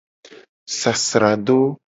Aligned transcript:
Sasrado. 0.79 1.59